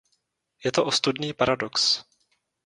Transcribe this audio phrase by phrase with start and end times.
[0.65, 1.75] Je to ostudný paradox.